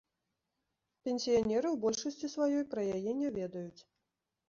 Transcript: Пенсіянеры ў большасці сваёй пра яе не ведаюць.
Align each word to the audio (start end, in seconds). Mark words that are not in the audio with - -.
Пенсіянеры 1.09 1.67
ў 1.71 1.75
большасці 1.85 2.33
сваёй 2.35 2.67
пра 2.75 2.81
яе 2.99 3.11
не 3.23 3.29
ведаюць. 3.41 3.81